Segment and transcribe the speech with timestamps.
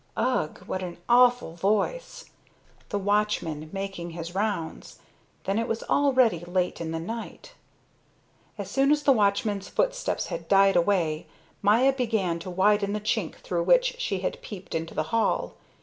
[0.17, 2.31] Ugh, what an awful voice!
[2.89, 4.97] The watchman making his rounds.
[5.43, 7.53] Then it was already late in the night.
[8.57, 11.27] As soon as the watchman's footsteps had died away,
[11.61, 15.53] Maya began to widen the chink through which she had peeped into the hall.